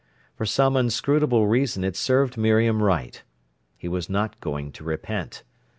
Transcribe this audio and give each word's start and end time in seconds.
For 0.33 0.47
some 0.47 0.75
inscrutable 0.77 1.45
reason 1.45 1.83
it 1.83 1.95
served 1.95 2.35
Miriam 2.35 2.81
right. 2.81 3.21
He 3.77 3.87
was 3.87 4.09
not 4.09 4.41
going 4.41 4.71
to 4.71 4.83
repent. 4.83 5.43